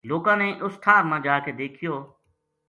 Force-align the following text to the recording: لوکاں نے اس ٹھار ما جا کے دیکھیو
لوکاں 0.09 0.35
نے 0.41 0.47
اس 0.63 0.73
ٹھار 0.83 1.01
ما 1.09 1.17
جا 1.25 1.35
کے 1.45 1.51
دیکھیو 1.59 1.93